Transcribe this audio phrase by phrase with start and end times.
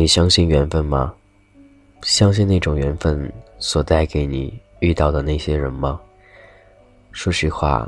[0.00, 1.14] 你相信缘分吗？
[2.04, 6.00] 相信那种缘分所带给你遇到的那些人吗？
[7.12, 7.86] 说实话，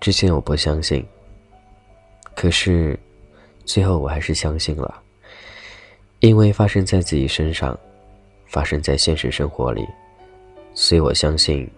[0.00, 1.06] 之前我不相信，
[2.34, 2.98] 可是
[3.64, 5.00] 最后我还是相信了，
[6.18, 7.78] 因为发生在自己身上，
[8.48, 9.86] 发生在现实生活里，
[10.74, 11.70] 所以我相信，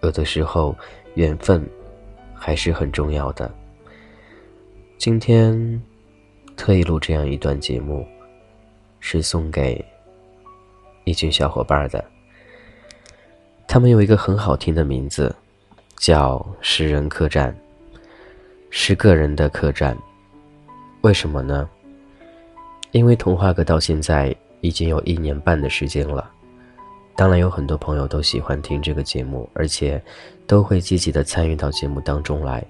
[0.00, 0.74] 有的时候
[1.12, 1.62] 缘分
[2.32, 3.54] 还是很重要的。
[4.96, 5.78] 今天
[6.56, 8.08] 特意录这样一段节目，
[9.00, 9.84] 是送给
[11.04, 12.04] 一群小伙伴的。
[13.66, 15.34] 他们有一个很好听的名字，
[15.96, 17.54] 叫“十人客栈”，
[18.70, 19.96] 十个人的客栈。
[21.02, 21.68] 为什么呢？
[22.92, 26.30] 因为童话阁到现在已经有一年半的时间了。
[27.14, 30.02] 当然，有很多朋友都喜欢听这个节目，而且
[30.46, 32.64] 都会积极的参与到节目当中来。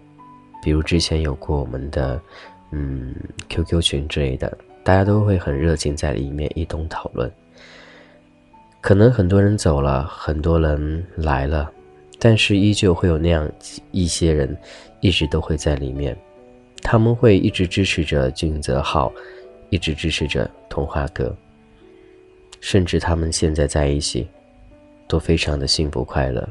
[0.60, 2.20] 比如之前有过我们的，
[2.72, 3.14] 嗯
[3.48, 4.58] ，QQ 群之类的，
[4.88, 7.30] 大家都会很热情在里面一同讨论。
[8.80, 11.70] 可能很多人走了，很多人来了，
[12.18, 13.46] 但是依旧会有那样
[13.90, 14.56] 一些人，
[15.00, 16.16] 一直都会在里面。
[16.80, 19.12] 他们会一直支持着俊泽浩，
[19.68, 21.36] 一直支持着童话哥，
[22.58, 24.26] 甚至他们现在在一起，
[25.06, 26.48] 都非常的幸福快乐。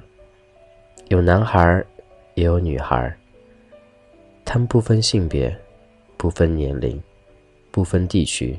[1.08, 1.84] 有男孩，
[2.36, 3.12] 也有女孩。
[4.46, 5.58] 他们不分性别，
[6.18, 7.02] 不分年龄，
[7.78, 8.58] 不分地区，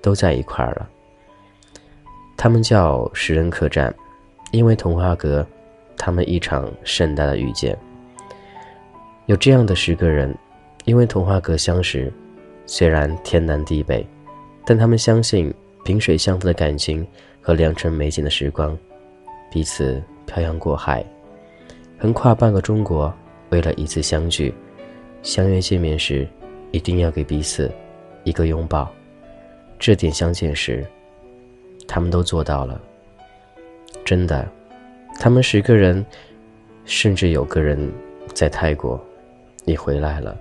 [0.00, 0.88] 都在一块儿了。
[2.36, 3.92] 他们叫十人客栈，
[4.52, 5.44] 因为童话阁，
[5.96, 7.76] 他们一场盛大的遇见。
[9.26, 10.32] 有这样的十个人，
[10.84, 12.12] 因为童话阁相识，
[12.64, 14.06] 虽然天南地北，
[14.64, 15.52] 但他们相信
[15.84, 17.04] 萍水相逢的感情
[17.42, 18.78] 和良辰美景的时光，
[19.50, 21.04] 彼此漂洋过海，
[21.98, 23.12] 横跨半个中国，
[23.50, 24.54] 为了一次相聚。
[25.24, 26.24] 相约见面时，
[26.70, 27.68] 一定要给彼此
[28.28, 28.92] 一个拥抱。
[29.78, 30.84] 这点相见时，
[31.86, 32.78] 他们都做到了。
[34.04, 34.46] 真的，
[35.18, 36.04] 他们十个人，
[36.84, 37.90] 甚至有个人
[38.34, 39.00] 在泰国，
[39.64, 40.36] 你回来了，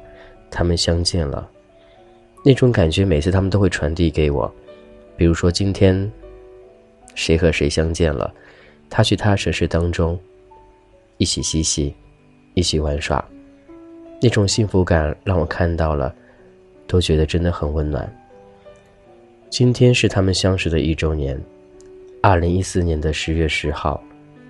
[0.51, 1.49] 他们相见了。
[2.43, 4.53] 那种感觉，每次他们都会传递给我。
[5.15, 6.11] 比如说今天，
[7.15, 8.33] 谁和谁相见了，
[8.89, 10.19] 他去他城市当中，
[11.17, 11.95] 一起嬉戏，
[12.53, 13.23] 一起玩耍。
[14.21, 16.13] 那种幸福感让我看到了，
[16.87, 18.11] 都觉得真的很温暖。
[19.49, 21.39] 今天是他们相识的一周年，
[22.21, 24.01] 二零一四年的十月十号，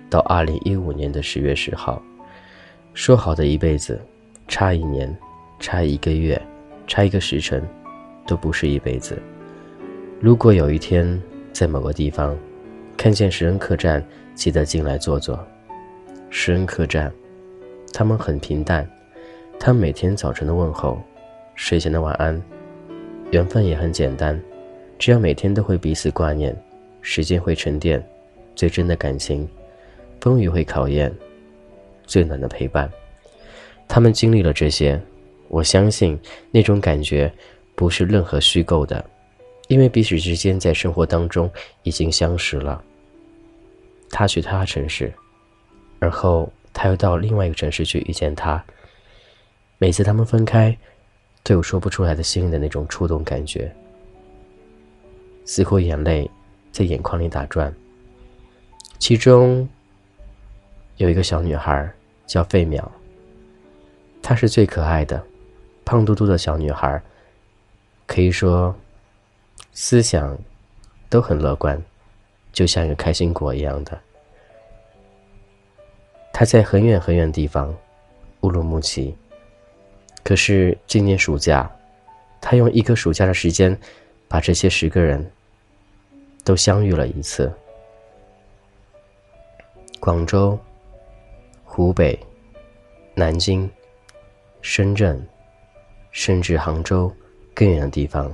[0.08, 2.02] 到二零一五年的十月十号，
[2.94, 4.00] 说好的一辈子，
[4.46, 5.14] 差一年，
[5.60, 6.40] 差一个月，
[6.86, 7.62] 差一个时辰，
[8.26, 9.20] 都不是一辈子。
[10.20, 11.20] 如果有一天
[11.52, 12.36] 在某个地方，
[12.96, 15.38] 看见十人客栈，记得进来坐坐。
[16.28, 17.12] 十人客栈，
[17.92, 18.88] 他们很平淡。
[19.60, 21.00] 他每天早晨的问候，
[21.58, 22.40] 睡前的晚安，
[23.32, 24.40] 缘分也很简单，
[24.96, 26.56] 只要每天都会彼此挂念，
[27.02, 28.00] 时间会沉淀，
[28.54, 29.46] 最真的感情，
[30.20, 31.12] 风雨会考验，
[32.06, 32.88] 最暖的陪伴。
[33.88, 34.98] 他们经历了这些，
[35.48, 36.16] 我相信
[36.52, 37.30] 那种感觉
[37.74, 39.04] 不是任何虚构的，
[39.66, 41.50] 因为彼此之间在生活当中
[41.82, 42.80] 已经相识了。
[44.10, 45.12] 他去他城市，
[45.98, 48.64] 而后他又到另外一个城市去遇见他。
[49.76, 50.74] 每次他们分开，
[51.48, 53.74] 最有说不出来的心里的那种触动感觉，
[55.46, 56.30] 似乎眼泪
[56.70, 57.74] 在眼眶里打转。
[58.98, 59.66] 其中
[60.98, 61.90] 有一个小女孩
[62.26, 62.84] 叫费淼，
[64.20, 65.24] 她是最可爱的，
[65.86, 67.02] 胖嘟嘟的小女孩，
[68.06, 68.76] 可以说
[69.72, 70.36] 思想
[71.08, 71.82] 都很乐观，
[72.52, 73.98] 就像一个开心果一样的。
[76.30, 77.74] 她在很远很远的地方，
[78.42, 79.16] 乌鲁木齐。
[80.22, 81.70] 可是今年暑假，
[82.40, 83.78] 他用一个暑假的时间，
[84.28, 85.30] 把这些十个人
[86.44, 87.50] 都相遇了一次。
[90.00, 90.58] 广州、
[91.64, 92.18] 湖北、
[93.14, 93.68] 南京、
[94.60, 95.26] 深圳，
[96.10, 97.10] 甚至杭州
[97.54, 98.30] 更远的地方，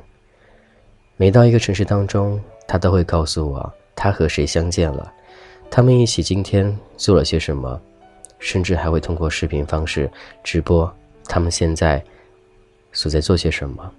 [1.17, 5.13] 每到一个城市当中，他都会告诉我他和谁相见了，
[5.71, 7.81] 他们一起今天做了些什么，
[8.39, 10.11] 甚至还会通过视频方式
[10.43, 10.93] 直播。
[11.27, 12.03] 他们现在
[12.93, 13.91] 所在做些什么？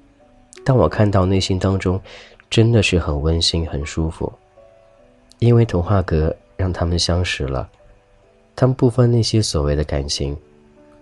[0.63, 2.01] 当我看到内心当中
[2.49, 4.31] 真的是很温馨、很舒服，
[5.39, 7.69] 因为童话阁让他们相识了。
[8.55, 10.35] 他们不分那些所谓的感情，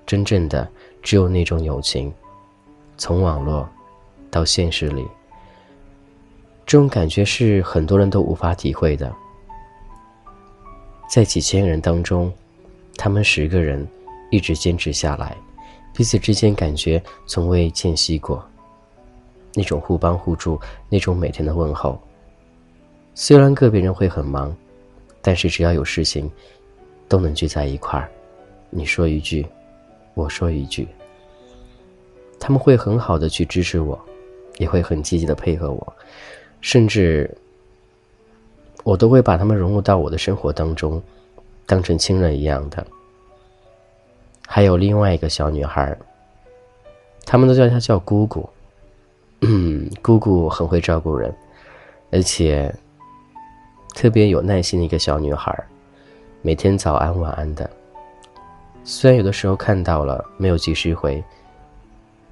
[0.05, 0.67] 真正的
[1.01, 2.11] 只有那种友情。
[2.97, 3.67] 从网络
[4.31, 5.05] 到现实里，
[6.65, 9.13] 这种感觉是很多人都无法体会的。
[11.07, 12.33] 在几千人当中，
[12.97, 13.87] 他们十个人
[14.31, 15.37] 一直坚持下来。
[15.93, 18.43] 彼此之间感觉从未间隙过，
[19.53, 20.59] 那种互帮互助，
[20.89, 21.99] 那种每天的问候。
[23.13, 24.55] 虽然个别人会很忙，
[25.21, 26.29] 但是只要有事情，
[27.07, 28.09] 都能聚在一块儿。
[28.71, 29.45] 你说一句，
[30.15, 30.87] 我说一句，
[32.39, 33.99] 他们会很好的去支持我，
[34.57, 35.93] 也会很积极的配合我，
[36.59, 37.29] 甚至
[38.83, 40.99] 我都会把他们融入到我的生活当中，
[41.67, 42.83] 当成亲人一样的。
[44.47, 45.97] 还有另外一个小女孩，
[47.25, 48.47] 他们都叫她叫姑姑。
[49.41, 51.33] 嗯， 姑姑很会照顾人，
[52.11, 52.73] 而且
[53.93, 55.53] 特别有耐心的一个小女孩，
[56.41, 57.69] 每天早安晚安的。
[58.83, 61.23] 虽然有的时候看到了没有及时回，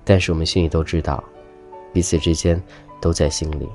[0.03, 1.23] 但是我们心里都知道，
[1.93, 2.61] 彼此之间
[2.99, 3.69] 都在心里。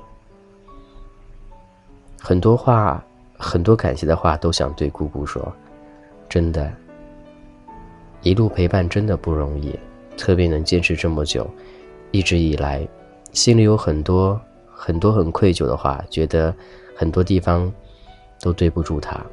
[2.19, 3.03] 很多话，
[3.37, 5.51] 很多感谢的话都想对姑姑说，
[6.29, 6.71] 真的，
[8.27, 9.73] 一路陪伴真的不容易，
[10.17, 11.49] 特别能坚持这么久，
[12.11, 12.85] 一直以来。
[13.31, 14.37] 心里有很多
[14.69, 16.53] 很多很愧疚的话，觉得
[16.93, 17.71] 很多地方
[18.41, 19.25] 都对不住他，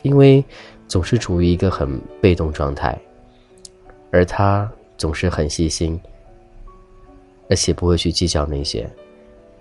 [0.00, 0.42] 因为
[0.86, 2.98] 总是处于一个很被动状态，
[4.10, 6.00] 而他总是很细心，
[7.50, 8.88] 而且不会去计较那些，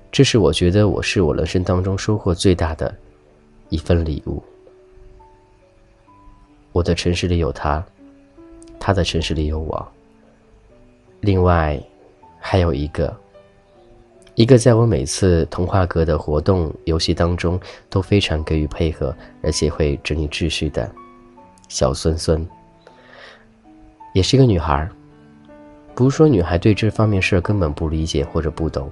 [0.10, 2.96] 这是我觉得我是我人生当中收获最大的
[3.68, 4.42] 一份礼物。
[6.72, 7.84] 我的城市里有他，
[8.80, 9.88] 他的城市里有我，
[11.22, 11.82] 另外。
[12.40, 13.14] 还有一个，
[14.36, 17.60] 一个在我每次童话阁的活动游戏当中
[17.90, 20.90] 都非常给予配合，而且会整理秩序的
[21.68, 22.48] 小孙孙，
[24.14, 24.88] 也是一个女孩。
[25.94, 28.90] 不是说女孩对这方面事儿根本不理解或者不懂，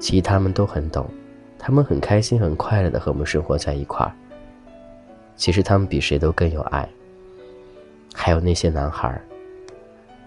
[0.00, 1.08] 其实他们都很懂，
[1.58, 4.10] 他们很开心很快乐的和我们生活在一块儿。
[5.36, 6.88] 其实他们比谁都更有爱。
[8.18, 9.20] 还有那些男孩，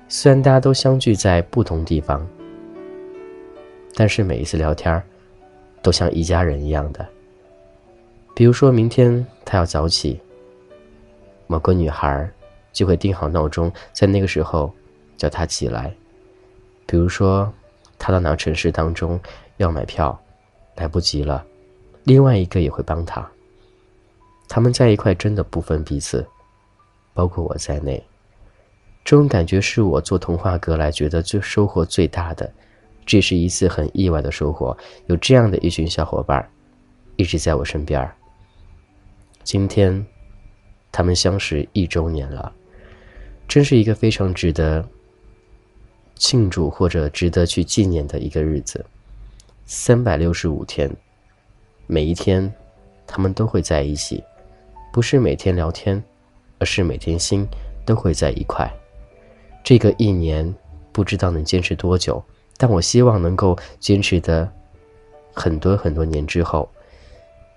[0.07, 2.25] 虽然大家都相聚在不同地方。
[3.95, 5.01] 但是每一次聊天
[5.81, 7.06] 都像一家人一样的。
[8.36, 10.21] 比如说明天他要早起，
[11.47, 12.30] 某个女孩
[12.71, 14.71] 就会定好闹钟，在那个时候
[15.18, 15.92] 叫他起来。
[16.85, 17.51] 比如说
[17.97, 19.19] 他到哪个城市当中
[19.57, 20.18] 要买票，
[20.75, 21.44] 来不及了，
[22.03, 23.27] 另外一个也会帮他。
[24.47, 26.25] 他们在一块真的不分彼此，
[27.13, 28.03] 包括我在内。
[29.03, 32.51] 这种感觉是我做童话阁来觉得最收获最大的。
[33.06, 34.77] 这是一次很意外的收获，
[35.07, 36.47] 有这样的一群小伙伴，
[37.15, 38.07] 一直在我身边。
[39.41, 40.06] 今天，
[40.91, 42.53] 他们相识一周年了，
[43.47, 44.88] 真是一个非常值得
[46.13, 48.85] 庆祝或者值得去纪念的一个日子。
[49.65, 50.88] 三百六十五天，
[51.88, 52.53] 每一天，
[53.07, 54.23] 他们都会在一起，
[54.94, 56.03] 不是每天聊天，
[56.59, 57.47] 而是每天心
[57.85, 58.69] 都会在一块。
[59.63, 60.53] 这个一年，
[60.91, 62.23] 不知道能坚持多久。
[62.61, 64.51] 但我希望能够坚持的
[65.33, 66.69] 很多很多年之后，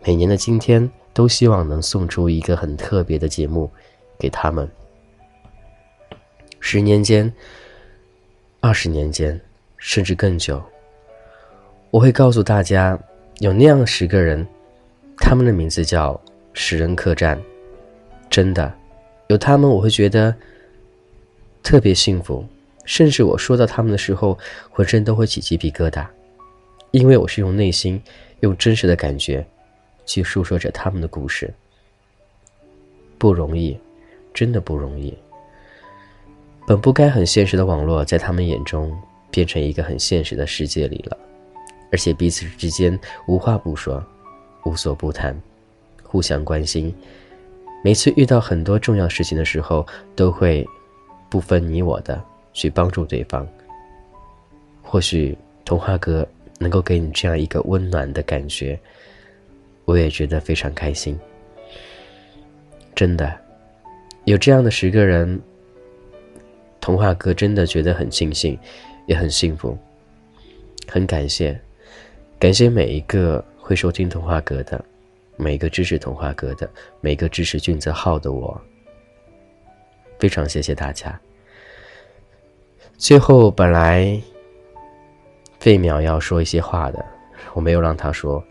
[0.04, 3.68] 每年的今天都希望能送出一个很特别的节目
[4.16, 4.70] 给他们。
[6.60, 7.32] 十年间、
[8.60, 9.40] 二十年间，
[9.76, 10.62] 甚至更久，
[11.90, 12.96] 我会告诉大家，
[13.40, 14.46] 有那样十个人，
[15.16, 16.20] 他们的名字叫
[16.54, 17.42] “十人客栈”。
[18.30, 18.72] 真的，
[19.32, 20.34] 有他们，我会觉得
[21.62, 22.44] 特别幸福。
[22.84, 24.38] 甚至我说到他们的时候，
[24.70, 26.06] 浑身都会起鸡皮疙瘩，
[26.90, 28.00] 因为我是用内心、
[28.40, 29.46] 用真实的感觉，
[30.04, 31.52] 去诉说着他们的故事。
[33.16, 33.78] 不容易，
[34.34, 35.16] 真的不容易。
[36.66, 38.92] 本不该很现实的网络，在他们眼中
[39.30, 41.16] 变成一个很现实的世界里了，
[41.90, 44.04] 而且彼此之间无话不说，
[44.64, 45.40] 无所不谈，
[46.02, 46.94] 互相关心。
[47.82, 50.66] 每次遇到很多重要事情的时候，都会
[51.28, 52.22] 不分你我的。
[52.54, 53.48] 去帮助对方。
[54.82, 55.34] 或许
[55.64, 58.78] 童话哥能够给你这样一个温暖的感觉，
[59.86, 61.18] 我也觉得非常开心。
[62.94, 63.34] 真的，
[64.24, 65.40] 有这样的十个人，
[66.78, 68.58] 童话哥真的觉得很庆幸，
[69.06, 69.74] 也很幸福，
[70.86, 71.58] 很感谢，
[72.38, 74.84] 感谢每一个会收听童话哥的，
[75.36, 76.70] 每个支持童话哥的，
[77.00, 78.60] 每个支持俊泽浩的我，
[80.18, 81.18] 非常谢谢大家。
[82.96, 84.20] 最后，本来
[85.58, 87.04] 费淼要说一些话的，
[87.54, 88.42] 我没有让他说。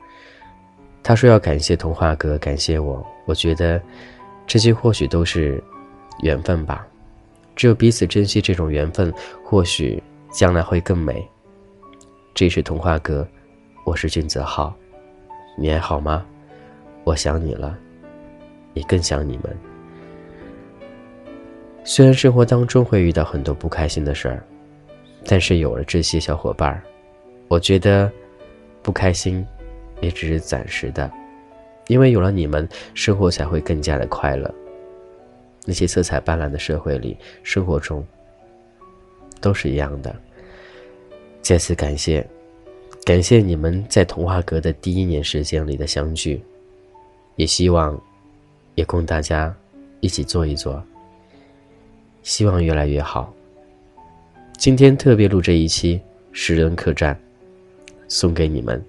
[1.03, 3.05] 他说要感谢童话哥，感谢我。
[3.25, 3.81] 我觉得
[4.45, 5.63] 这些或许都是
[6.21, 6.85] 缘分吧。
[7.55, 11.27] 只有彼此珍惜这种缘分，或许将来会更美。
[12.33, 13.27] 这是童话哥，
[13.83, 14.73] 我是俊泽浩，
[15.57, 16.25] 你还好吗？
[17.03, 17.77] 我想你了，
[18.73, 19.57] 也更想你们。
[21.83, 24.43] 虽然生活当中会遇到很多不开心的事儿，
[25.25, 26.83] 但是有了这些小伙伴儿
[27.47, 28.11] 我觉得
[28.83, 29.45] 不开心
[29.99, 31.11] 也只是暂时的，
[31.87, 34.53] 因为有了你们，生活才会更加的快乐。
[35.65, 38.05] 那些色彩斑斓的社会里，生活中
[39.39, 40.15] 都是一样的。
[41.41, 42.25] 再次感谢，
[43.03, 46.41] 感谢你们在童话阁的第一年时间里的相聚，
[47.41, 47.99] 也希望
[48.75, 49.51] 也供大家
[49.99, 50.79] 一起做一做。
[52.21, 53.33] 希望越来越好。
[54.59, 55.97] 今天特别录这一期
[56.31, 57.15] 《十人客栈》，
[58.07, 58.79] 送给你们。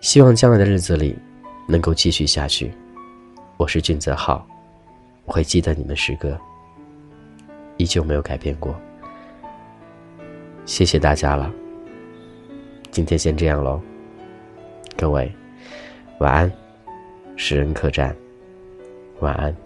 [0.00, 1.16] 希望将来的日子里
[1.66, 2.72] 能够继续下去。
[3.56, 4.46] 我是俊泽浩，
[5.24, 6.38] 我会记得你们诗歌，
[7.78, 8.72] 依旧没有改变过。
[10.66, 11.52] 谢谢大家了。
[12.92, 13.80] 今天先这样喽，
[14.96, 15.32] 各位
[16.20, 16.48] 晚安，
[17.36, 18.10] 《食人客栈》，
[19.20, 19.65] 晚安。